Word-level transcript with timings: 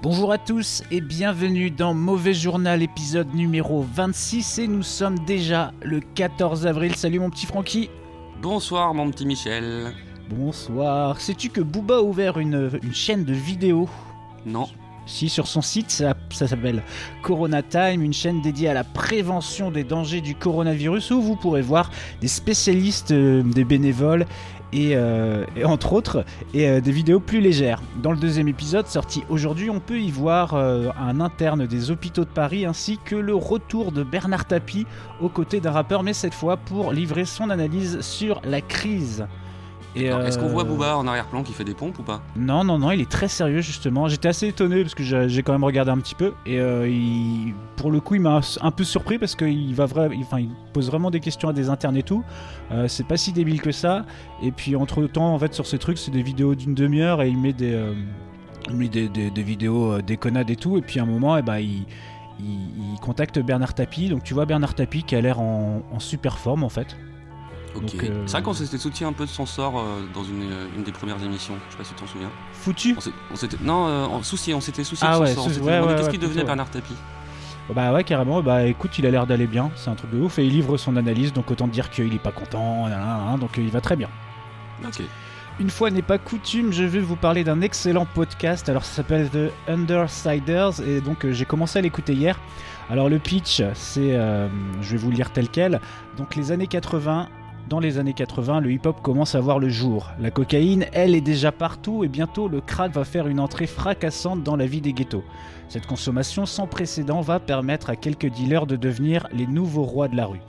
Bonjour 0.00 0.30
à 0.30 0.38
tous 0.38 0.84
et 0.92 1.00
bienvenue 1.00 1.72
dans 1.72 1.92
Mauvais 1.92 2.32
Journal 2.32 2.84
épisode 2.84 3.34
numéro 3.34 3.82
26 3.82 4.60
et 4.60 4.68
nous 4.68 4.84
sommes 4.84 5.18
déjà 5.26 5.72
le 5.82 5.98
14 5.98 6.68
avril. 6.68 6.94
Salut 6.94 7.18
mon 7.18 7.30
petit 7.30 7.46
Francky. 7.46 7.90
Bonsoir 8.40 8.94
mon 8.94 9.10
petit 9.10 9.26
Michel. 9.26 9.92
Bonsoir. 10.30 11.20
Sais-tu 11.20 11.48
que 11.48 11.60
Booba 11.60 11.96
a 11.96 12.00
ouvert 12.00 12.38
une, 12.38 12.78
une 12.80 12.94
chaîne 12.94 13.24
de 13.24 13.32
vidéos? 13.32 13.88
Non. 14.46 14.68
Si, 15.08 15.30
sur 15.30 15.46
son 15.46 15.62
site, 15.62 15.90
ça, 15.90 16.14
s'appelle 16.30 16.82
Corona 17.22 17.62
Time, 17.62 18.02
une 18.02 18.12
chaîne 18.12 18.42
dédiée 18.42 18.68
à 18.68 18.74
la 18.74 18.84
prévention 18.84 19.70
des 19.70 19.82
dangers 19.82 20.20
du 20.20 20.34
coronavirus 20.34 21.10
où 21.12 21.22
vous 21.22 21.34
pourrez 21.34 21.62
voir 21.62 21.90
des 22.20 22.28
spécialistes, 22.28 23.10
euh, 23.12 23.42
des 23.42 23.64
bénévoles 23.64 24.26
et, 24.74 24.90
euh, 24.92 25.46
et 25.56 25.64
entre 25.64 25.94
autres 25.94 26.26
et 26.52 26.68
euh, 26.68 26.80
des 26.82 26.92
vidéos 26.92 27.20
plus 27.20 27.40
légères. 27.40 27.80
Dans 28.02 28.12
le 28.12 28.18
deuxième 28.18 28.48
épisode 28.48 28.86
sorti 28.86 29.24
aujourd'hui, 29.30 29.70
on 29.70 29.80
peut 29.80 29.98
y 29.98 30.10
voir 30.10 30.54
un 30.54 31.20
interne 31.20 31.66
des 31.66 31.90
hôpitaux 31.90 32.24
de 32.24 32.30
Paris 32.30 32.66
ainsi 32.66 32.98
que 33.02 33.16
le 33.16 33.34
retour 33.34 33.92
de 33.92 34.02
Bernard 34.02 34.44
Tapie 34.44 34.86
aux 35.22 35.30
côtés 35.30 35.60
d'un 35.60 35.72
rappeur, 35.72 36.02
mais 36.02 36.12
cette 36.12 36.34
fois 36.34 36.58
pour 36.58 36.92
livrer 36.92 37.24
son 37.24 37.48
analyse 37.48 38.02
sur 38.02 38.42
la 38.44 38.60
crise. 38.60 39.26
Alors, 39.96 40.20
Est-ce 40.22 40.38
qu'on 40.38 40.46
voit 40.48 40.62
euh, 40.62 40.66
Booba 40.66 40.96
en 40.96 41.06
arrière-plan 41.06 41.42
qui 41.42 41.52
fait 41.52 41.64
des 41.64 41.74
pompes 41.74 41.98
ou 41.98 42.02
pas? 42.02 42.22
Non, 42.36 42.62
non, 42.62 42.78
non, 42.78 42.90
il 42.92 43.00
est 43.00 43.10
très 43.10 43.26
sérieux 43.28 43.60
justement. 43.62 44.06
J'étais 44.08 44.28
assez 44.28 44.46
étonné 44.48 44.82
parce 44.82 44.94
que 44.94 45.02
j'ai 45.28 45.42
quand 45.42 45.52
même 45.52 45.64
regardé 45.64 45.90
un 45.90 45.98
petit 45.98 46.14
peu 46.14 46.34
et 46.46 46.60
euh, 46.60 46.88
il- 46.88 47.54
pour 47.76 47.90
le 47.90 48.00
coup, 48.00 48.14
il 48.14 48.20
m'a 48.20 48.40
un 48.60 48.70
peu 48.70 48.84
surpris 48.84 49.18
parce 49.18 49.34
qu'il 49.34 49.74
va 49.74 49.86
vra- 49.86 50.12
il- 50.14 50.22
enfin, 50.22 50.40
il 50.40 50.50
pose 50.72 50.88
vraiment 50.88 51.10
des 51.10 51.20
questions 51.20 51.48
à 51.48 51.52
des 51.52 51.68
internes 51.68 51.96
et 51.96 52.02
tout. 52.02 52.22
Euh, 52.70 52.86
c'est 52.86 53.06
pas 53.06 53.16
si 53.16 53.32
débile 53.32 53.60
que 53.60 53.72
ça. 53.72 54.04
Et 54.42 54.52
puis 54.52 54.76
entre 54.76 55.04
temps, 55.06 55.34
en 55.34 55.38
fait, 55.38 55.54
sur 55.54 55.66
ces 55.66 55.78
trucs, 55.78 55.98
c'est 55.98 56.10
des 56.10 56.22
vidéos 56.22 56.54
d'une 56.54 56.74
demi-heure 56.74 57.22
et 57.22 57.28
il 57.28 57.38
met 57.38 57.52
des, 57.52 57.72
euh, 57.72 57.94
il 58.68 58.76
met 58.76 58.88
des, 58.88 59.08
des- 59.08 59.30
des 59.30 59.42
vidéos 59.42 60.00
déconnades 60.02 60.50
et 60.50 60.56
tout. 60.56 60.76
Et 60.76 60.82
puis 60.82 61.00
à 61.00 61.04
un 61.04 61.06
moment, 61.06 61.36
eh 61.36 61.42
ben, 61.42 61.58
il, 61.58 61.86
il- 62.40 62.92
il 62.94 63.00
contacte 63.00 63.38
Bernard 63.40 63.74
Tapie. 63.74 64.08
Donc 64.10 64.22
tu 64.22 64.34
vois 64.34 64.44
Bernard 64.46 64.74
Tapie 64.74 65.02
qui 65.02 65.16
a 65.16 65.20
l'air 65.20 65.40
en, 65.40 65.82
en 65.90 65.98
super 65.98 66.38
forme 66.38 66.62
en 66.62 66.68
fait. 66.68 66.96
Ok. 67.74 67.82
Donc, 67.82 68.04
euh, 68.04 68.22
C'est 68.26 68.32
vrai 68.32 68.42
qu'on 68.42 68.52
s'était 68.54 68.78
soutenu 68.78 69.06
un 69.06 69.12
peu 69.12 69.24
de 69.24 69.30
son 69.30 69.46
sort 69.46 69.78
euh, 69.78 70.02
dans 70.14 70.24
une, 70.24 70.42
euh, 70.50 70.66
une 70.76 70.82
des 70.82 70.92
premières 70.92 71.22
émissions. 71.22 71.54
Je 71.68 71.72
sais 71.72 71.78
pas 71.78 71.84
si 71.84 71.94
tu 71.94 72.00
t'en 72.00 72.06
souviens. 72.06 72.30
Foutu. 72.52 72.96
On 72.96 73.10
on 73.32 73.36
s'était 73.36 73.56
non, 73.62 73.86
euh, 73.86 74.04
en 74.04 74.22
souci, 74.22 74.54
on 74.54 74.60
s'était 74.60 74.84
soucié 74.84 75.06
Ah 75.08 75.16
de 75.16 75.22
ouais, 75.22 75.34
son 75.34 75.48
sort. 75.48 75.62
On 75.62 75.66
ouais, 75.66 75.80
ouais, 75.80 75.86
qu'est-ce 75.94 76.06
ouais, 76.06 76.12
qui 76.12 76.18
devenait 76.18 76.44
Bernard 76.44 76.70
Tapie? 76.70 76.94
Bah 77.74 77.92
ouais, 77.92 78.04
carrément. 78.04 78.42
Bah 78.42 78.64
écoute, 78.64 78.98
il 78.98 79.06
a 79.06 79.10
l'air 79.10 79.26
d'aller 79.26 79.46
bien. 79.46 79.70
C'est 79.76 79.90
un 79.90 79.94
truc 79.94 80.10
de 80.10 80.18
ouf. 80.18 80.38
Et 80.38 80.46
il 80.46 80.52
livre 80.52 80.76
son 80.76 80.96
analyse, 80.96 81.32
donc 81.32 81.50
autant 81.50 81.68
dire 81.68 81.90
qu'il 81.90 82.14
est 82.14 82.18
pas 82.18 82.32
content. 82.32 82.86
donc 83.38 83.58
euh, 83.58 83.62
il 83.62 83.70
va 83.70 83.80
très 83.80 83.96
bien. 83.96 84.08
Ok. 84.86 85.02
Une 85.60 85.70
fois 85.70 85.90
n'est 85.90 86.02
pas 86.02 86.18
coutume, 86.18 86.72
je 86.72 86.84
vais 86.84 87.00
vous 87.00 87.16
parler 87.16 87.42
d'un 87.42 87.60
excellent 87.60 88.06
podcast. 88.06 88.68
Alors 88.68 88.84
ça 88.84 88.94
s'appelle 88.94 89.28
The 89.28 89.50
Undersiders 89.68 90.80
et 90.86 91.00
donc 91.00 91.24
euh, 91.24 91.32
j'ai 91.32 91.44
commencé 91.44 91.80
à 91.80 91.82
l'écouter 91.82 92.14
hier. 92.14 92.38
Alors 92.90 93.08
le 93.08 93.18
pitch, 93.18 93.60
c'est, 93.74 94.14
euh, 94.14 94.48
je 94.80 94.92
vais 94.92 94.96
vous 94.98 95.10
le 95.10 95.16
lire 95.16 95.32
tel 95.32 95.48
quel. 95.48 95.80
Donc 96.16 96.36
les 96.36 96.52
années 96.52 96.68
80. 96.68 97.28
Dans 97.68 97.80
les 97.80 97.98
années 97.98 98.14
80, 98.14 98.60
le 98.60 98.72
hip-hop 98.72 99.02
commence 99.02 99.34
à 99.34 99.40
voir 99.40 99.58
le 99.58 99.68
jour. 99.68 100.08
La 100.18 100.30
cocaïne, 100.30 100.86
elle, 100.94 101.14
est 101.14 101.20
déjà 101.20 101.52
partout 101.52 102.02
et 102.02 102.08
bientôt 102.08 102.48
le 102.48 102.62
crack 102.62 102.92
va 102.92 103.04
faire 103.04 103.28
une 103.28 103.40
entrée 103.40 103.66
fracassante 103.66 104.42
dans 104.42 104.56
la 104.56 104.64
vie 104.64 104.80
des 104.80 104.94
ghettos. 104.94 105.22
Cette 105.68 105.86
consommation 105.86 106.46
sans 106.46 106.66
précédent 106.66 107.20
va 107.20 107.40
permettre 107.40 107.90
à 107.90 107.96
quelques 107.96 108.30
dealers 108.30 108.66
de 108.66 108.76
devenir 108.76 109.28
les 109.34 109.46
nouveaux 109.46 109.82
rois 109.82 110.08
de 110.08 110.16
la 110.16 110.24
rue. 110.24 110.40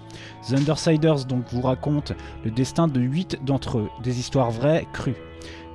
The 0.47 0.53
Undersiders 0.53 1.25
donc 1.25 1.44
vous 1.51 1.61
raconte 1.61 2.13
le 2.45 2.51
destin 2.51 2.88
de 2.88 3.01
8 3.01 3.39
d'entre 3.44 3.79
eux, 3.79 3.89
des 4.01 4.17
histoires 4.17 4.51
vraies, 4.51 4.88
crues. 4.94 5.17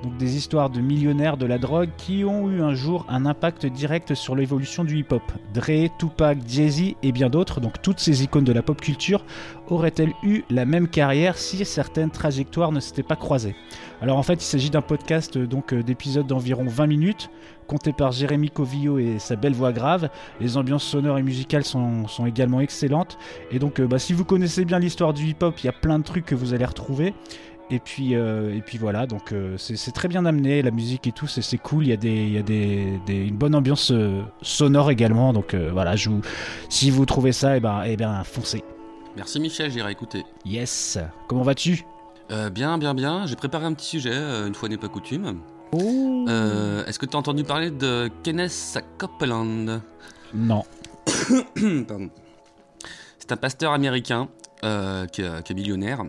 Donc 0.05 0.17
des 0.17 0.37
histoires 0.37 0.69
de 0.69 0.81
millionnaires 0.81 1.35
de 1.35 1.47
la 1.47 1.57
drogue 1.57 1.89
qui 1.97 2.23
ont 2.25 2.47
eu 2.47 2.61
un 2.61 2.75
jour 2.75 3.07
un 3.09 3.25
impact 3.25 3.65
direct 3.65 4.13
sur 4.13 4.35
l'évolution 4.35 4.83
du 4.83 4.99
hip-hop. 4.99 5.23
Dre, 5.51 5.89
Tupac, 5.97 6.37
Jay-Z 6.47 6.93
et 7.01 7.11
bien 7.11 7.27
d'autres, 7.27 7.59
donc 7.59 7.81
toutes 7.81 7.99
ces 7.99 8.23
icônes 8.23 8.43
de 8.43 8.53
la 8.53 8.61
pop 8.61 8.79
culture, 8.79 9.25
auraient-elles 9.67 10.13
eu 10.21 10.43
la 10.51 10.65
même 10.65 10.87
carrière 10.89 11.39
si 11.39 11.65
certaines 11.65 12.11
trajectoires 12.11 12.71
ne 12.71 12.79
s'étaient 12.79 13.01
pas 13.01 13.15
croisées? 13.15 13.55
Alors 13.99 14.19
en 14.19 14.23
fait, 14.23 14.35
il 14.35 14.45
s'agit 14.45 14.69
d'un 14.69 14.83
podcast 14.83 15.37
euh, 15.37 15.47
donc 15.47 15.73
euh, 15.73 15.81
d'épisodes 15.81 16.27
d'environ 16.27 16.65
20 16.67 16.85
minutes, 16.85 17.31
compté 17.65 17.91
par 17.91 18.11
Jérémy 18.11 18.51
Covillo 18.51 18.99
et 18.99 19.17
sa 19.17 19.35
belle 19.35 19.53
voix 19.53 19.71
grave. 19.71 20.09
Les 20.39 20.57
ambiances 20.57 20.83
sonores 20.83 21.17
et 21.17 21.23
musicales 21.23 21.63
sont, 21.63 22.05
également 22.27 22.61
excellentes. 22.61 23.17
Et 23.49 23.57
donc, 23.57 23.79
euh, 23.79 23.87
bah, 23.87 23.97
si 23.97 24.13
vous 24.13 24.25
connaissez 24.25 24.65
bien 24.65 24.77
l'histoire 24.77 25.13
du 25.13 25.25
hip-hop, 25.25 25.55
il 25.63 25.65
y 25.65 25.69
a 25.69 25.73
plein 25.73 25.97
de 25.97 26.03
trucs 26.03 26.25
que 26.25 26.35
vous 26.35 26.53
allez 26.53 26.65
retrouver. 26.65 27.15
Et 27.71 27.79
puis, 27.79 28.15
euh, 28.15 28.55
et 28.55 28.61
puis 28.61 28.77
voilà, 28.77 29.07
donc 29.07 29.31
euh, 29.33 29.55
c'est 29.57 29.91
très 29.91 30.07
bien 30.07 30.23
amené, 30.25 30.61
la 30.61 30.69
musique 30.69 31.07
et 31.07 31.11
tout, 31.11 31.25
c'est 31.25 31.57
cool. 31.57 31.85
Il 31.85 31.89
y 31.89 31.93
a, 31.93 31.97
des, 31.97 32.11
il 32.13 32.31
y 32.33 32.37
a 32.37 32.43
des, 32.43 32.99
des- 33.07 33.25
une 33.25 33.37
bonne 33.37 33.55
ambiance 33.55 33.91
euh, 33.91 34.21
sonore 34.43 34.91
également. 34.91 35.33
Donc 35.33 35.55
voilà, 35.55 35.95
je 35.95 36.09
vous, 36.11 36.21
si 36.69 36.91
vous 36.91 37.05
trouvez 37.07 37.31
ça, 37.31 37.57
et 37.57 37.59
ben, 37.59 37.81
eh 37.85 37.97
ben 37.97 38.23
foncez. 38.23 38.63
Merci 39.15 39.39
Michel, 39.39 39.71
j'irai 39.71 39.91
écouter. 39.91 40.23
Yes. 40.45 40.99
Comment 41.27 41.41
vas-tu? 41.41 41.85
Bien, 42.53 42.77
bien, 42.77 42.93
bien. 42.93 43.25
J'ai 43.25 43.35
préparé 43.35 43.65
un 43.65 43.73
petit 43.73 43.85
sujet, 43.87 44.13
une 44.15 44.53
fois 44.55 44.67
n'est 44.69 44.77
pas 44.77 44.87
coutume. 44.89 45.39
Oh. 45.71 46.25
Est-ce 46.85 46.99
que 46.99 47.05
tu 47.05 47.15
as 47.15 47.19
entendu 47.19 47.43
parler 47.43 47.71
de 47.71 48.09
Kenneth 48.23 48.77
Copeland? 48.97 49.79
Non. 50.33 50.63
Pardon. 51.87 52.09
C'est 53.19 53.31
un 53.31 53.37
pasteur 53.37 53.71
américain 53.71 54.27
qui 54.61 55.21
est 55.21 55.53
millionnaire 55.53 56.03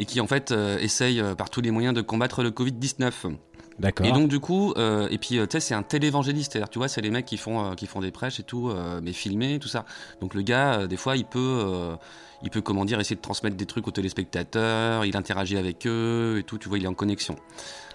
et 0.00 0.04
qui 0.06 0.20
en 0.20 0.26
fait 0.26 0.50
euh, 0.52 0.78
essaye 0.78 1.20
euh, 1.20 1.34
par 1.34 1.50
tous 1.50 1.60
les 1.60 1.70
moyens 1.70 1.94
de 1.94 2.00
combattre 2.02 2.42
le 2.42 2.50
Covid-19. 2.50 3.12
D'accord. 3.78 4.06
Et 4.06 4.10
donc 4.12 4.28
du 4.28 4.40
coup, 4.40 4.72
euh, 4.76 5.06
et 5.08 5.18
puis 5.18 5.38
euh, 5.38 5.46
tu 5.46 5.52
sais, 5.52 5.60
c'est 5.60 5.74
un 5.74 5.84
télévangéliste, 5.84 6.52
c'est-à-dire 6.52 6.68
tu 6.68 6.78
vois, 6.80 6.88
c'est 6.88 7.00
les 7.00 7.10
mecs 7.10 7.26
qui 7.26 7.36
font 7.36 7.64
euh, 7.64 7.74
qui 7.74 7.86
font 7.86 8.00
des 8.00 8.10
prêches 8.10 8.40
et 8.40 8.42
tout, 8.42 8.72
mais 9.02 9.12
filmés, 9.12 9.58
tout 9.60 9.68
ça. 9.68 9.84
Donc 10.20 10.34
le 10.34 10.42
gars, 10.42 10.86
des 10.88 10.96
fois, 10.96 11.16
il 11.16 11.24
peut, 11.24 11.96
il 12.42 12.50
peut 12.50 12.60
comment 12.60 12.84
dire, 12.84 12.98
essayer 12.98 13.14
de 13.14 13.20
transmettre 13.20 13.56
des 13.56 13.66
trucs 13.66 13.86
aux 13.86 13.92
téléspectateurs, 13.92 15.04
il 15.04 15.16
interagit 15.16 15.56
avec 15.56 15.86
eux 15.86 16.38
et 16.40 16.42
tout, 16.42 16.58
tu 16.58 16.68
vois, 16.68 16.78
il 16.78 16.84
est 16.84 16.88
en 16.88 16.94
connexion. 16.94 17.36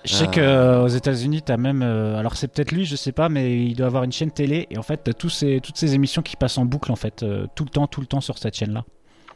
Je 0.06 0.14
sais 0.16 0.26
Euh, 0.26 0.32
que 0.32 0.40
euh, 0.40 0.84
aux 0.84 0.88
États-Unis, 0.90 1.42
t'as 1.42 1.58
même. 1.58 1.82
alors 1.82 2.36
c'est 2.38 2.48
peut-être 2.48 2.72
lui, 2.72 2.86
je 2.86 2.96
sais 2.96 3.12
pas, 3.12 3.28
mais 3.28 3.66
il 3.66 3.76
doit 3.76 3.88
avoir 3.88 4.04
une 4.06 4.12
chaîne 4.14 4.32
télé 4.32 4.68
et 4.70 4.78
en 4.78 4.84
fait, 4.84 5.02
t'as 5.04 5.14
tous 5.14 5.30
ces, 5.30 5.60
toutes 5.62 5.78
ces 5.78 5.96
émissions 5.96 6.22
qui 6.22 6.38
passent 6.38 6.58
en 6.58 6.64
boucle 6.66 6.94
en 6.94 6.98
fait, 6.98 7.26
tout 7.56 7.64
le 7.66 7.70
temps, 7.70 7.88
tout 7.88 8.00
le 8.00 8.08
temps 8.08 8.22
sur 8.22 8.38
cette 8.38 8.56
chaîne-là. 8.56 8.86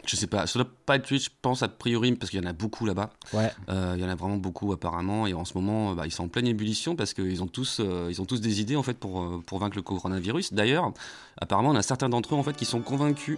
Je 0.08 0.16
sais 0.16 0.28
pas, 0.28 0.48
ça 0.48 0.60
doit 0.60 0.70
pas 0.86 0.96
être 0.96 1.10
lui, 1.10 1.20
je 1.20 1.30
pense 1.42 1.64
a 1.64 1.68
priori, 1.68 2.14
parce 2.14 2.32
qu'il 2.32 2.42
y 2.42 2.46
en 2.46 2.50
a 2.50 2.54
beaucoup 2.54 2.86
là-bas. 2.86 3.10
Ouais. 3.34 3.52
Euh, 3.70 3.94
il 3.98 4.02
y 4.02 4.06
en 4.06 4.10
a 4.10 4.16
vraiment 4.16 4.38
beaucoup 4.38 4.72
apparemment, 4.72 5.28
et 5.28 5.34
en 5.34 5.44
ce 5.44 5.54
moment, 5.56 5.94
bah, 5.94 6.04
ils 6.06 6.12
sont 6.12 6.24
en 6.24 6.28
pleine 6.30 6.48
ébullition 6.48 6.96
parce 6.96 7.14
qu'ils 7.14 7.44
ont 7.44 7.48
tous, 7.48 7.80
euh, 7.80 8.08
ils 8.10 8.22
ont 8.22 8.26
tous 8.26 8.40
des 8.40 8.62
idées 8.62 8.76
en 8.76 8.84
fait 8.84 8.98
pour 8.98 9.22
euh, 9.22 9.44
pour 9.46 9.60
vaincre 9.60 9.76
le 9.76 9.82
coronavirus. 9.82 10.54
D'ailleurs, 10.54 10.94
apparemment, 11.40 11.70
on 11.72 11.76
a 11.76 11.82
certains 11.82 12.10
d'entre 12.10 12.36
eux 12.36 12.38
en 12.38 12.44
fait 12.44 12.56
qui 12.56 12.66
sont 12.66 12.82
convaincus 12.82 13.38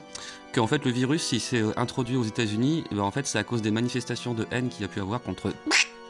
qu'en 0.53 0.67
fait 0.67 0.85
le 0.85 0.91
virus, 0.91 1.23
s'il 1.23 1.41
s'est 1.41 1.63
introduit 1.77 2.15
aux 2.15 2.23
États-Unis, 2.23 2.83
ben, 2.91 2.99
en 2.99 3.11
fait, 3.11 3.25
c'est 3.25 3.39
à 3.39 3.43
cause 3.43 3.61
des 3.61 3.71
manifestations 3.71 4.33
de 4.33 4.45
haine 4.51 4.69
qu'il 4.69 4.81
y 4.81 4.85
a 4.85 4.89
pu 4.89 5.01
avoir 5.01 5.21
contre 5.21 5.51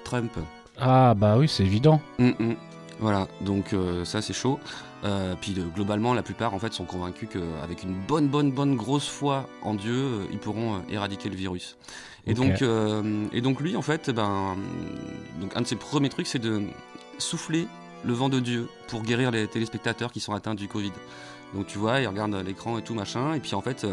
Trump. 0.03 0.31
Ah 0.78 1.14
bah 1.14 1.38
oui, 1.38 1.48
c'est 1.48 1.64
évident. 1.64 2.02
Hum, 2.19 2.34
hum. 2.40 2.56
Voilà, 3.00 3.28
donc 3.42 3.74
euh, 3.74 4.04
ça 4.04 4.22
c'est 4.22 4.34
chaud. 4.34 4.60
Euh, 5.06 5.34
puis 5.40 5.54
de- 5.54 5.64
globalement, 5.64 6.14
la 6.14 6.24
plupart 6.24 6.54
en 6.54 6.60
fait 6.60 6.74
sont 6.74 6.84
convaincus 6.84 7.30
qu'avec 7.31 7.84
une 7.84 7.94
bonne, 7.94 8.28
bonne, 8.28 8.51
bonne 8.51 8.75
grosse 8.75 9.07
foi 9.07 9.48
en 9.62 9.74
Dieu, 9.74 9.96
euh, 9.96 10.25
ils 10.31 10.38
pourront 10.40 10.75
euh, 10.75 10.80
éradiquer 10.90 11.30
le 11.30 11.36
virus. 11.36 11.78
Et 12.28 12.34
donc, 12.34 12.62
euh, 12.62 13.25
et 13.31 13.40
donc 13.40 13.62
lui 13.62 13.78
en 13.78 13.81
fait, 13.81 14.10
ben, 14.10 14.57
donc 15.40 15.56
un 15.56 15.62
de 15.62 15.68
ses 15.68 15.78
premiers 15.78 16.10
trucs, 16.10 16.28
c'est 16.28 16.40
de 16.40 16.63
souffler 17.18 17.68
le 18.04 18.13
vent 18.13 18.28
de 18.28 18.40
Dieu 18.42 18.68
pour 18.90 19.02
guérir 19.04 19.31
les 19.31 19.48
téléspectateurs 19.48 20.12
qui 20.12 20.19
sont 20.19 20.34
atteints 20.34 20.56
du 20.56 20.68
Covid. 20.68 20.92
Donc 21.54 21.68
tu 21.68 21.78
vois, 21.78 22.02
il 22.02 22.07
regarde 22.07 22.36
l'écran 22.45 22.78
et 22.78 22.81
tout 22.81 22.94
machin, 22.94 23.34
et 23.34 23.40
puis 23.40 23.56
en 23.56 23.62
fait. 23.62 23.88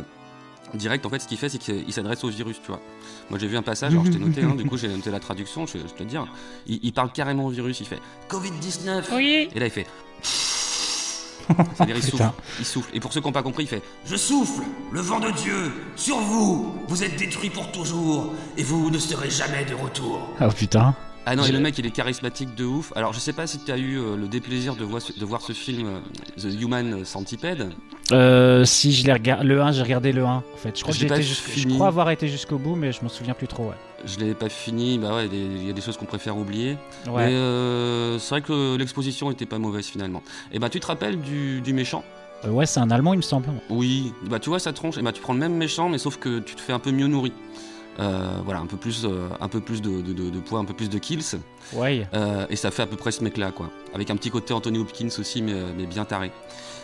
Direct, 0.75 1.07
en 1.07 1.11
fait, 1.11 1.21
ce 1.21 1.29
qu'il 1.29 1.39
fait, 1.39 1.49
c'est 1.49 1.59
qu'il 1.59 1.93
s'adresse 1.93 2.23
au 2.25 2.29
virus, 2.29 2.57
tu 2.61 2.67
vois. 2.69 2.81
Moi, 3.31 3.39
j'ai 3.39 3.47
vu 3.47 3.57
un 3.57 3.63
passage, 3.63 3.93
alors 3.93 4.05
je 4.05 4.11
t'ai 4.11 4.19
noté, 4.19 4.43
hein, 4.43 4.55
du 4.55 4.65
coup, 4.65 4.77
j'ai 4.77 4.89
noté 4.89 5.11
la 5.11 5.21
traduction, 5.21 5.67
je, 5.67 5.79
je 5.79 5.85
te 5.95 6.01
le 6.03 6.07
dire. 6.09 6.27
Il, 6.67 6.81
il 6.83 6.93
parle 6.93 7.13
carrément 7.13 7.47
au 7.47 7.51
virus, 7.51 7.81
il 7.81 7.87
fait 7.87 8.01
Covid-19 8.29 9.03
Oui. 9.15 9.49
Et 9.55 9.61
là, 9.61 9.67
il 9.67 9.71
fait. 9.73 9.87
C'est-à-dire, 11.75 11.97
il 11.97 12.03
souffle. 12.03 12.17
Putain. 12.17 12.35
Il 12.59 12.65
souffle. 12.65 12.91
Et 12.95 13.01
pour 13.01 13.13
ceux 13.13 13.21
qui 13.21 13.27
n'ont 13.29 13.33
pas 13.33 13.43
compris, 13.45 13.63
il 13.65 13.69
fait 13.69 13.83
Je 14.05 14.17
souffle 14.17 14.63
le 14.91 15.01
vent 15.01 15.21
de 15.21 15.31
Dieu 15.31 15.73
sur 15.95 16.19
vous. 16.19 16.75
Vous 16.89 17.05
êtes 17.05 17.17
détruits 17.17 17.51
pour 17.51 17.71
toujours 17.71 18.33
et 18.57 18.65
vous 18.65 18.91
ne 18.91 18.99
serez 18.99 19.31
jamais 19.31 19.65
de 19.65 19.75
retour. 19.75 20.29
Ah 20.41 20.49
putain. 20.49 20.95
Ah 21.25 21.35
non, 21.37 21.45
et 21.45 21.51
le 21.53 21.59
mec 21.61 21.77
il 21.79 21.87
est 21.87 21.91
charismatique 21.91 22.55
de 22.57 22.65
ouf. 22.65 22.93
Alors 22.97 23.13
je 23.13 23.19
sais 23.21 23.33
pas 23.33 23.47
si 23.47 23.59
tu 23.61 23.71
as 23.73 23.79
eu 23.79 23.99
euh, 23.99 24.17
le 24.17 24.29
déplaisir 24.29 24.75
de 24.77 24.85
voir, 24.85 25.03
ce- 25.03 25.13
de 25.19 25.25
voir 25.25 25.41
ce 25.41 25.53
film 25.53 25.87
euh, 25.89 26.01
The 26.41 26.61
Human 26.61 27.05
Centipede. 27.05 27.73
Euh, 28.13 28.65
si 28.65 28.93
je 28.93 29.05
l'ai 29.05 29.13
regardé, 29.13 29.45
le 29.45 29.61
1, 29.61 29.73
j'ai 29.73 29.83
regardé 29.83 30.13
le 30.13 30.25
1 30.25 30.37
en 30.37 30.43
fait. 30.57 30.77
Je 30.77 30.83
crois, 30.83 30.95
que 30.95 31.01
j'ai 31.01 31.07
été 31.07 31.23
je 31.23 31.83
avoir 31.83 32.11
été 32.11 32.29
jusqu'au 32.29 32.59
bout, 32.59 32.77
mais 32.77 32.93
je 32.93 33.03
m'en 33.03 33.09
souviens 33.09 33.35
plus 33.35 33.49
trop. 33.49 33.65
Ouais. 33.65 33.75
Je 34.05 34.19
l'ai 34.19 34.35
pas 34.35 34.49
fini, 34.49 34.99
bah 34.99 35.15
ouais, 35.15 35.27
il 35.33 35.67
y 35.67 35.71
a 35.71 35.73
des 35.73 35.81
choses 35.81 35.97
qu'on 35.97 36.05
préfère 36.05 36.37
oublier. 36.37 36.77
Ouais. 37.07 37.27
Mais 37.27 37.35
euh, 37.35 38.19
c'est 38.19 38.31
vrai 38.31 38.43
que 38.43 38.77
l'exposition 38.77 39.31
était 39.31 39.47
pas 39.47 39.59
mauvaise 39.59 39.87
finalement. 39.87 40.23
Et 40.53 40.59
bah 40.59 40.69
tu 40.69 40.79
te 40.79 40.87
rappelles 40.87 41.21
du, 41.21 41.61
du 41.61 41.73
méchant? 41.73 42.05
Euh, 42.45 42.51
ouais, 42.51 42.67
c'est 42.67 42.81
un 42.81 42.91
Allemand, 42.91 43.15
il 43.15 43.19
me 43.19 43.23
semble. 43.23 43.49
Oui, 43.71 44.13
bah 44.29 44.39
tu 44.39 44.51
vois 44.51 44.59
sa 44.59 44.73
tronche, 44.73 44.99
et 44.99 45.03
bah 45.03 45.13
tu 45.13 45.21
prends 45.21 45.33
le 45.33 45.41
même 45.41 45.55
méchant, 45.55 45.89
mais 45.89 45.99
sauf 45.99 46.19
que 46.19 46.39
tu 46.39 46.55
te 46.55 46.61
fais 46.61 46.73
un 46.73 46.79
peu 46.79 46.93
mieux 46.93 47.09
nourri. 47.09 47.33
Euh, 47.99 48.29
voilà, 48.45 48.61
un 48.61 48.67
peu 48.67 48.77
plus, 48.77 49.05
euh, 49.07 49.29
un 49.41 49.49
peu 49.49 49.61
plus 49.61 49.81
de, 49.81 50.03
de, 50.03 50.13
de- 50.13 50.29
de 50.29 50.39
poids, 50.41 50.59
un 50.59 50.65
peu 50.67 50.75
plus 50.75 50.91
de 50.91 50.99
kills, 50.99 51.23
Ouais. 51.73 52.07
euh, 52.13 52.45
et 52.51 52.57
ça 52.57 52.71
fait 52.71 52.83
à 52.83 52.87
peu 52.87 52.97
près 52.97 53.11
ce 53.11 53.25
mec-là, 53.25 53.53
quoi. 53.53 53.71
Avec 53.95 54.11
un 54.11 54.17
petit 54.17 54.31
côté 54.31 54.53
Anthony 54.53 54.79
Hopkins 54.79 55.09
aussi, 55.19 55.41
mais, 55.41 55.55
mais 55.77 55.87
bien 55.87 56.05
taré. 56.05 56.31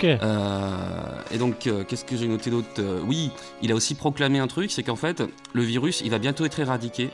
Et 0.03 1.39
donc, 1.39 1.69
qu'est-ce 1.87 2.05
que 2.05 2.17
j'ai 2.17 2.27
noté 2.29 2.51
d'autre 2.51 2.69
Oui, 3.07 3.31
il 3.63 3.71
a 3.73 3.75
aussi 3.75 3.95
proclamé 3.95 4.39
un 4.39 4.47
truc, 4.47 4.71
c'est 4.73 4.83
qu'en 4.83 4.97
fait, 4.97 5.23
le 5.53 5.63
virus, 5.63 6.01
il 6.05 6.11
va 6.11 6.19
bientôt 6.19 6.45
être 6.45 6.59
éradiqué, 6.59 7.11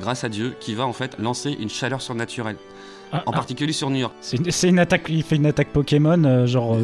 grâce 0.00 0.24
à 0.24 0.28
Dieu, 0.28 0.54
qui 0.58 0.74
va 0.74 0.86
en 0.86 0.92
fait 0.92 1.16
lancer 1.18 1.50
une 1.58 1.68
chaleur 1.68 2.00
surnaturelle, 2.00 2.56
Ah, 3.12 3.22
en 3.26 3.30
ah, 3.32 3.34
particulier 3.34 3.72
sur 3.72 3.90
New 3.90 3.98
York. 4.00 4.14
c'est 4.20 4.68
une, 4.68 4.78
attaque, 4.78 5.04
il 5.08 5.22
fait 5.22 5.36
une 5.36 5.46
attaque 5.46 5.68
Pokémon, 5.68 6.46
genre 6.46 6.78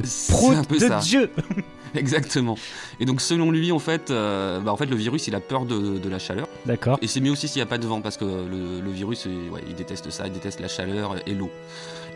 peu 0.69 0.79
de 0.79 0.87
ça. 0.87 0.99
Dieu. 1.01 1.31
Exactement. 1.95 2.57
Et 3.01 3.07
donc, 3.07 3.21
selon 3.23 3.51
lui, 3.51 3.73
en 3.73 3.79
fait, 3.79 4.11
euh, 4.11 4.61
bah, 4.61 4.73
en 4.73 4.77
fait, 4.77 4.87
le 4.87 4.97
virus, 4.97 5.27
il 5.27 5.35
a 5.35 5.41
peur 5.41 5.65
de, 5.65 5.99
de 5.99 6.09
la 6.09 6.19
chaleur. 6.19 6.48
D'accord. 6.67 6.99
Et 7.03 7.07
c'est 7.07 7.21
mieux 7.21 7.31
aussi 7.31 7.49
s'il 7.49 7.59
n'y 7.61 7.63
a 7.63 7.67
pas 7.67 7.79
de 7.79 7.87
vent, 7.87 8.01
parce 8.01 8.17
que 8.17 8.25
le, 8.25 8.81
le 8.83 8.91
virus, 8.91 9.25
il, 9.27 9.51
ouais, 9.51 9.63
il 9.69 9.75
déteste 9.75 10.11
ça, 10.11 10.27
il 10.27 10.33
déteste 10.33 10.61
la 10.61 10.69
chaleur 10.69 11.17
et 11.27 11.35
l'eau. 11.35 11.51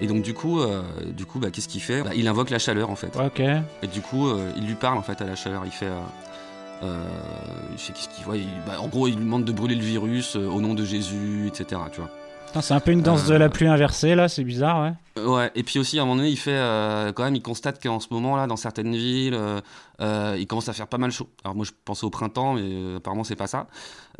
Et 0.00 0.06
donc, 0.06 0.23
du 0.23 0.35
coup, 0.35 0.61
euh, 0.61 0.83
du 1.06 1.27
coup, 1.27 1.39
bah, 1.39 1.50
qu'est-ce 1.50 1.69
qu'il 1.69 1.81
fait? 1.83 2.03
Bah, 2.03 2.11
Il 2.15 2.27
invoque 2.29 2.50
la 2.50 2.59
chaleur, 2.59 2.91
en 2.91 2.97
fait. 2.97 3.17
Ok. 3.17 3.41
Et 3.41 3.87
du 3.87 4.00
coup, 4.00 4.29
euh, 4.29 4.50
il 4.56 4.67
lui 4.67 4.75
parle 4.75 4.99
en 4.99 5.03
fait 5.03 5.21
à 5.23 5.27
la 5.27 5.37
chaleur. 5.37 5.62
Il 5.65 5.71
fait. 5.73 5.87
Euh, 5.87 6.00
euh, 6.83 7.05
il 7.73 7.79
fait 7.79 7.93
qu'est-ce 7.93 8.09
qu'il 8.09 8.25
voit 8.25 8.37
il- 8.37 8.49
bah, 8.67 8.81
En 8.81 8.89
gros, 8.89 9.06
il 9.06 9.15
lui 9.15 9.25
demande 9.25 9.44
de 9.44 9.53
brûler 9.53 9.77
le 9.77 9.83
virus 9.85 10.35
euh, 10.37 10.47
au 10.49 10.61
nom 10.61 10.75
de 10.75 10.85
Jésus, 10.85 11.47
etc. 11.47 11.81
Tu 11.93 12.00
vois. 12.00 12.11
C'est 12.60 12.75
un 12.75 12.81
peu 12.81 12.90
une 12.93 13.02
danse 13.02 13.26
de 13.26 13.34
Euh, 13.34 13.38
la 13.38 13.49
pluie 13.49 13.66
inversée 13.66 14.14
là, 14.14 14.28
c'est 14.28 14.44
bizarre, 14.44 14.82
ouais. 14.82 14.93
Euh, 15.19 15.26
Ouais. 15.37 15.50
Et 15.54 15.62
puis 15.62 15.78
aussi, 15.78 15.99
à 15.99 16.02
un 16.02 16.04
moment 16.04 16.16
donné, 16.16 16.28
il 16.31 16.37
fait 16.37 16.50
euh, 16.54 17.12
quand 17.12 17.25
même, 17.25 17.34
il 17.34 17.43
constate 17.43 17.82
qu'en 17.82 17.99
ce 18.00 18.08
moment 18.10 18.37
là, 18.37 18.46
dans 18.46 18.56
certaines 18.56 18.93
villes, 18.93 19.34
euh, 19.34 19.60
euh, 20.00 20.37
il 20.38 20.46
commence 20.46 20.69
à 20.69 20.72
faire 20.72 20.87
pas 20.88 20.99
mal 20.99 21.10
chaud. 21.10 21.28
Alors 21.44 21.54
moi, 21.54 21.64
je 21.64 21.70
pensais 21.84 22.04
au 22.04 22.10
printemps, 22.10 22.54
mais 22.54 22.60
euh, 22.64 22.96
apparemment, 22.99 23.25
c'est 23.25 23.37
pas 23.37 23.46
ça. 23.46 23.66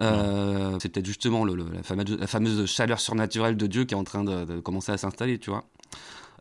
Euh, 0.01 0.77
c'est 0.81 0.89
peut-être 0.89 1.07
justement 1.07 1.45
le- 1.45 1.55
le- 1.55 1.67
la, 1.75 1.83
fameuse, 1.83 2.17
la 2.19 2.27
fameuse 2.27 2.67
chaleur 2.71 3.01
surnaturelle 3.01 3.57
de 3.57 3.67
Dieu 3.67 3.85
qui 3.85 3.95
est 3.95 3.99
en 3.99 4.05
train 4.05 4.25
de, 4.25 4.45
de 4.45 4.61
commencer 4.61 4.93
à 4.93 4.97
s'installer, 4.97 5.39
tu 5.39 5.51
vois. 5.51 5.65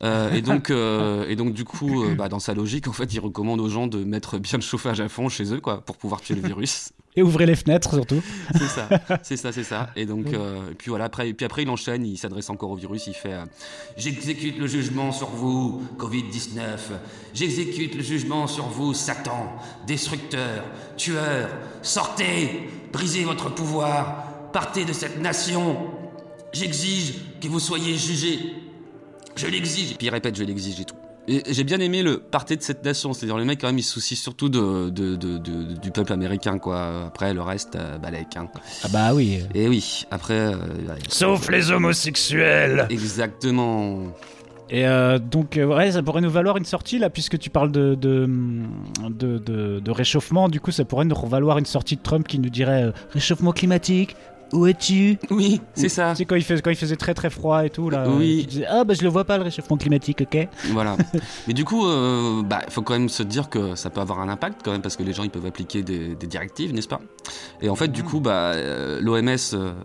Euh, 0.04 0.34
et 0.34 0.42
donc, 0.42 0.70
euh, 0.70 1.28
et 1.28 1.36
donc 1.36 1.54
du 1.54 1.64
coup, 1.64 2.04
euh, 2.04 2.16
bah, 2.16 2.28
dans 2.28 2.40
sa 2.40 2.54
logique, 2.54 2.88
en 2.88 2.94
fait, 2.94 3.14
il 3.14 3.20
recommande 3.20 3.60
aux 3.60 3.70
gens 3.70 3.88
de 3.88 4.04
mettre 4.04 4.40
bien 4.40 4.58
le 4.58 4.64
chauffage 4.64 5.00
à 5.00 5.10
fond 5.10 5.30
chez 5.30 5.54
eux, 5.54 5.60
quoi, 5.60 5.82
pour 5.82 5.98
pouvoir 5.98 6.22
tuer 6.22 6.36
le 6.36 6.42
virus. 6.42 6.92
Et 7.18 7.22
ouvrez 7.22 7.46
les 7.46 7.58
fenêtres 7.58 7.94
surtout. 7.94 8.22
c'est 8.54 8.70
ça, 8.70 8.88
c'est 9.22 9.36
ça, 9.36 9.52
c'est 9.52 9.66
ça. 9.66 9.90
Et 9.98 10.06
donc, 10.06 10.28
et 10.28 10.76
puis 10.78 10.88
voilà, 10.88 11.04
après, 11.04 11.28
et 11.28 11.34
puis 11.34 11.46
après, 11.46 11.64
il 11.64 11.70
enchaîne, 11.70 12.06
il 12.06 12.18
s'adresse 12.18 12.50
encore 12.50 12.72
au 12.72 12.78
virus, 12.78 13.08
il 13.08 13.14
fait. 13.14 13.36
J'exécute 13.98 14.58
le 14.58 14.66
jugement 14.66 15.12
sur 15.12 15.28
vous, 15.28 15.84
Covid-19. 16.00 16.62
J'exécute 17.34 17.96
le 17.96 18.02
jugement 18.02 18.48
sur 18.48 18.68
vous, 18.68 18.94
Satan, 18.94 19.58
destructeur, 19.86 20.64
tueur. 20.96 21.50
Sortez, 21.82 22.70
brisez 22.94 23.26
votre 23.26 23.54
pouvoir, 23.54 24.50
partez 24.54 24.86
de 24.86 24.94
cette 24.94 25.20
nation. 25.20 25.88
J'exige 26.54 27.16
que 27.42 27.50
vous 27.50 27.60
soyez 27.60 27.98
jugés. 27.98 28.71
Je 29.36 29.48
l'exige. 29.48 29.92
Et 29.92 29.96
puis 29.96 30.08
il 30.08 30.10
répète, 30.10 30.36
je 30.38 30.44
l'exige 30.44 30.80
et 30.80 30.86
tout. 30.86 30.96
Et 31.28 31.44
j'ai 31.52 31.64
bien 31.64 31.80
aimé 31.80 32.02
le 32.02 32.18
parté 32.18 32.56
de 32.56 32.64
cette 32.64 32.84
nation, 32.84 33.14
c'est-à-dire 33.14 33.38
le 33.38 33.46
mec 33.46 33.62
quand 33.62 33.68
même 33.68 33.78
il 33.78 33.84
se 33.84 33.92
soucie 33.94 34.16
surtout 34.16 34.50
de, 34.50 34.90
de- 34.90 35.16
de- 35.16 35.38
de- 35.38 35.74
du 35.80 35.92
peuple 35.92 36.12
américain 36.14 36.58
quoi. 36.58 37.06
Après 37.08 37.34
le 37.34 37.42
reste, 37.44 37.76
euh, 37.76 38.00
balèque. 38.00 38.36
Hein. 38.38 38.48
Ah 38.84 38.88
bah 38.92 39.14
oui. 39.14 39.40
Et 39.54 39.68
oui, 39.68 40.06
après. 40.10 40.34
euh, 40.34 40.56
ouais. 40.56 40.96
Sauf 41.10 41.50
les 41.52 41.70
homosexuels. 41.72 42.88
Exactement. 42.90 44.00
Et 44.72 44.88
euh, 44.88 45.20
donc, 45.20 45.58
euh, 45.58 45.66
ouais, 45.66 45.92
ça 45.92 46.02
pourrait 46.02 46.22
nous 46.22 46.30
valoir 46.32 46.56
une 46.58 46.66
sortie 46.66 46.98
là, 46.98 47.10
puisque 47.10 47.38
tu 47.38 47.50
parles 47.50 47.72
de, 47.72 47.94
de, 47.94 48.28
de, 49.10 49.38
de- 49.38 49.80
de 49.80 49.92
réchauffement. 49.92 50.48
Du 50.50 50.60
coup, 50.62 50.72
ça 50.72 50.86
pourrait 50.86 51.06
nous 51.06 51.16
valoir 51.28 51.58
une 51.58 51.66
sortie 51.66 51.98
de 51.98 52.02
Trump 52.02 52.28
qui 52.28 52.40
nous 52.40 52.50
dirait 52.50 52.84
euh, 52.86 52.92
réchauffement 53.14 53.52
climatique. 53.52 54.16
Où 54.54 54.66
es-tu? 54.68 55.18
Oui, 55.30 55.62
c'est 55.74 55.88
ça. 55.90 56.14
Sais, 56.14 56.26
quand 56.26 56.36
il, 56.36 56.44
fais- 56.44 56.62
quand 56.62 56.70
il 56.72 56.76
faisait 56.76 56.98
très 56.98 57.14
très 57.14 57.30
froid 57.30 57.66
et 57.66 57.70
tout, 57.70 57.90
là. 57.90 58.06
Oui. 58.10 58.40
tu 58.42 58.48
disais, 58.48 58.66
ah 58.70 58.84
bah 58.84 58.94
je 58.94 59.02
le 59.02 59.10
vois 59.10 59.24
pas 59.24 59.38
le 59.38 59.44
réchauffement 59.44 59.78
climatique, 59.78 60.22
ok 60.22 60.48
Voilà. 60.72 60.98
Mais 61.48 61.54
du 61.54 61.64
coup, 61.64 61.88
euh, 61.88 62.42
bah, 62.44 62.60
il 62.68 62.72
faut 62.72 62.82
quand 62.82 62.94
même 62.94 63.08
se 63.10 63.24
dire 63.24 63.50
que 63.50 63.76
ça 63.76 63.90
peut 63.90 64.02
avoir 64.02 64.20
un 64.20 64.28
impact 64.30 64.62
quand 64.64 64.72
même 64.72 64.82
parce 64.82 64.98
que 64.98 65.04
les 65.04 65.14
gens 65.14 65.24
ils 65.24 65.30
peuvent 65.30 65.46
appliquer 65.46 65.84
des, 65.84 66.16
des 66.16 66.28
directives, 66.28 66.74
n'est-ce 66.74 66.88
pas? 66.90 67.00
Et 67.62 67.70
en 67.70 67.76
fait, 67.76 67.90
du 67.92 68.04
coup, 68.04 68.20
bah, 68.20 68.54
l'OMS, 69.02 69.38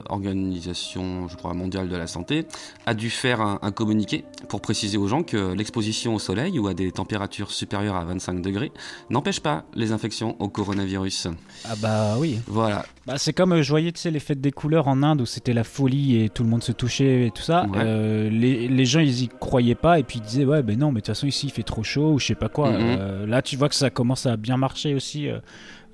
Organisation, 0.09 1.29
je 1.29 1.37
crois 1.37 1.55
mondiale 1.55 1.89
de 1.89 1.97
la 1.97 2.07
santé, 2.07 2.47
a 2.87 2.95
dû 2.95 3.11
faire 3.11 3.41
un, 3.41 3.59
un 3.63 3.71
communiqué 3.71 4.25
pour 4.49 4.61
préciser 4.61 4.99
aux 4.99 5.07
gens 5.09 5.23
que 5.23 5.53
l'exposition 5.55 6.15
au 6.15 6.19
soleil 6.19 6.59
ou 6.59 6.69
à 6.69 6.75
des 6.75 6.91
températures 6.93 7.51
supérieures 7.51 7.97
à 7.97 8.05
25 8.05 8.43
degrés 8.43 8.73
n'empêche 9.11 9.41
pas 9.41 9.65
les 9.75 9.93
infections 9.93 10.37
au 10.41 10.49
coronavirus. 10.49 11.29
Ah 11.65 11.75
bah 11.81 12.17
oui. 12.19 12.39
Voilà. 12.47 12.85
Bah, 13.07 13.15
c'est 13.19 13.33
comme 13.33 13.53
euh, 13.53 13.63
je 13.63 13.71
voyais 13.71 13.93
tu 13.93 14.01
sais, 14.01 14.11
les 14.11 14.21
fêtes 14.21 14.41
des 14.41 14.53
couleurs 14.53 14.89
en 14.89 15.03
Inde 15.03 15.21
où 15.21 15.27
c'était 15.27 15.53
la 15.53 15.65
folie 15.65 16.23
et 16.23 16.29
tout 16.29 16.43
le 16.43 16.49
monde 16.49 16.63
se 16.63 16.73
touchait 16.73 17.27
et 17.27 17.31
tout 17.31 17.43
ça. 17.43 17.67
Ouais. 17.67 17.79
Euh, 17.79 18.29
les, 18.31 18.69
les 18.69 18.85
gens 18.85 19.01
ils 19.01 19.23
y 19.23 19.29
croyaient 19.29 19.75
pas 19.75 19.99
et 19.99 20.03
puis 20.03 20.19
ils 20.19 20.23
disaient 20.27 20.45
ouais 20.45 20.63
ben 20.63 20.79
non 20.79 20.89
mais 20.89 21.01
de 21.01 21.07
toute 21.07 21.15
façon 21.15 21.27
ici 21.27 21.47
il 21.47 21.51
fait 21.53 21.63
trop 21.63 21.83
chaud 21.85 22.13
ou 22.15 22.19
je 22.19 22.27
sais 22.27 22.35
pas 22.35 22.49
quoi. 22.49 22.71
Mhm. 22.71 22.79
Euh, 22.81 23.27
là 23.27 23.43
tu 23.43 23.57
vois 23.57 23.69
que 23.69 23.75
ça 23.77 23.91
commence 23.91 24.27
à 24.27 24.37
bien 24.37 24.57
marcher 24.57 24.95
aussi. 24.95 25.29
euh. 25.29 25.39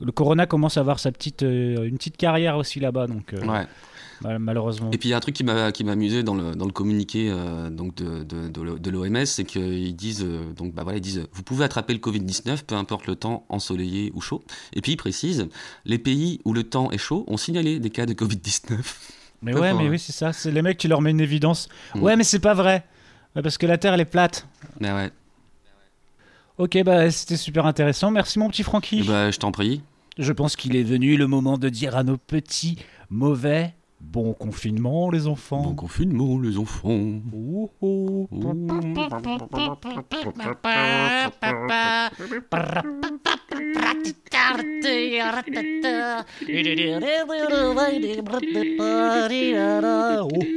Le 0.03 0.13
Corona 0.13 0.47
commence 0.47 0.77
à 0.77 0.81
avoir 0.81 0.99
sa 0.99 1.13
petite 1.13 1.43
euh, 1.43 1.85
une 1.85 1.97
petite 1.97 2.17
carrière 2.17 2.57
aussi 2.57 2.81
là-bas 2.81 3.07
donc 3.07 3.33
euh, 3.33 3.41
Ouais. 3.47 3.67
mal- 4.23 4.39
malheureusement. 4.39 4.91
Et 4.93 4.99
puis 4.99 5.09
il 5.09 5.13
y 5.13 5.15
a 5.15 5.17
un 5.17 5.21
truc 5.21 5.35
qui 5.35 5.45
m'a 5.45 5.73
qui 5.73 5.89
amusé 5.89 6.23
dans 6.23 6.35
le 6.35 6.55
dans 6.55 6.65
le 6.67 6.73
communiqué 6.73 7.29
euh, 7.31 7.71
donc 7.71 7.95
de 7.95 8.25
de, 8.25 8.91
l'OMS, 8.91 9.25
c'est 9.27 9.45
qu'ils 9.45 9.95
disent 9.97 10.25
euh, 10.25 10.53
donc 10.55 10.75
bah 10.75 10.83
voilà 10.83 10.99
ils 10.99 11.03
disent 11.03 11.25
vous 11.33 11.43
pouvez 11.43 11.65
attraper 11.65 11.93
le 11.93 11.99
Covid 11.99 12.21
19 12.21 12.65
peu 12.65 12.75
importe 12.75 13.07
le 13.07 13.17
temps 13.17 13.45
ensoleillé 13.49 14.11
ou 14.15 14.21
chaud. 14.21 14.43
Et 14.73 14.81
puis 14.81 14.93
ils 14.93 14.97
précisent 14.97 15.49
les 15.85 15.99
pays 15.99 16.41
où 16.45 16.53
le 16.53 16.65
temps 16.65 16.91
est 16.91 16.99
chaud 16.99 17.25
ont 17.29 17.37
signalé 17.37 17.79
des 17.79 17.91
cas 17.91 18.07
de 18.07 18.13
Covid 18.13 18.37
19. 18.37 19.01
Mais 19.45 19.55
ouais 19.55 19.75
mais 19.75 19.89
oui 19.89 19.99
c'est 19.99 20.13
ça. 20.13 20.33
C'est 20.33 20.53
les 20.53 20.63
mecs 20.63 20.79
tu 20.79 20.87
leur 20.87 21.01
mets 21.01 21.11
une 21.11 21.21
évidence. 21.21 21.69
Mm. 21.97 22.03
Ouais 22.03 22.17
mais 22.17 22.23
c'est 22.25 22.39
pas 22.39 22.55
vrai. 22.55 22.85
Ouais, 23.35 23.43
parce 23.43 23.59
que 23.59 23.67
la 23.67 23.77
Terre 23.79 23.95
elle 23.95 24.01
est 24.01 24.05
plate. 24.05 24.47
Mais 24.79 24.93
ouais. 24.93 25.11
Ok 26.59 26.79
bah 26.85 27.11
c'était 27.11 27.37
super 27.37 27.67
intéressant. 27.67 28.11
Merci 28.13 28.39
mon 28.39 28.49
petit 28.49 28.63
Francky. 28.63 29.03
Bah 29.03 29.31
je 29.33 29.39
t'en 29.39 29.51
prie. 29.51 29.81
Je 30.19 30.33
pense 30.33 30.57
qu'il 30.57 30.77
est 30.77 30.83
venu 30.83 31.17
le 31.17 31.27
moment 31.27 31.57
de 31.59 31.69
dire 31.69 31.97
à 31.97 32.03
nos 32.03 32.19
petits 32.19 32.77
mauvais 33.09 33.75
bon 34.03 34.35
confinement, 34.35 35.11
les 35.11 35.27
enfants. 35.27 35.63
Bon 35.63 35.75
confinement 35.75 36.39
les 36.39 36.59
enfants. 36.59 37.01
Oh, 37.33 37.71
oh. 37.81 38.29
Oh, 38.31 38.53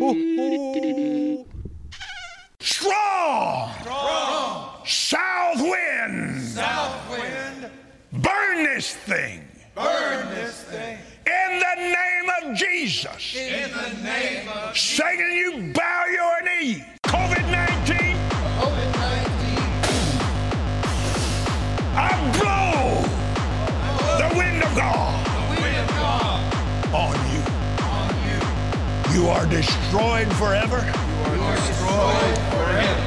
oh, 0.02 0.16
oh. 0.42 1.46
Strong! 2.60 3.46
This 8.76 8.94
thing! 8.94 9.40
Burn 9.74 10.28
this 10.36 10.64
thing! 10.64 10.98
In 11.26 11.60
the 11.60 11.76
name 11.82 12.30
of 12.42 12.58
Jesus! 12.58 13.34
In 13.34 13.72
the 13.72 14.04
name 14.04 14.50
of 14.50 14.78
Satan, 14.78 15.32
you 15.32 15.72
bow 15.72 16.06
your 16.12 16.42
knee! 16.44 16.84
COVID 17.04 17.50
19! 17.52 17.96
COVID 17.96 18.92
19! 19.00 19.56
I 21.96 22.12
blow 22.36 23.08
the 24.20 24.36
wind 24.38 24.62
of 24.62 24.76
God! 24.76 25.24
The 25.24 25.62
wind 25.62 25.78
of 25.78 25.88
God! 25.96 26.44
On 26.94 27.16
you. 27.32 27.42
On 27.96 28.12
you. 28.28 28.40
You 29.16 29.30
are 29.30 29.46
destroyed 29.46 30.28
forever. 30.36 30.84
You 30.84 31.42
are 31.44 31.56
destroyed 31.56 32.38
forever. 32.52 33.04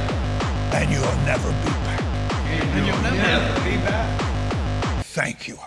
And 0.73 0.89
you'll 0.89 1.21
never 1.29 1.49
be 1.61 1.69
back. 1.85 2.01
And 2.01 2.87
you'll 2.87 3.01
never 3.03 3.69
be 3.69 3.77
back. 3.85 4.28
Thank 5.11 5.47
you. 5.47 5.57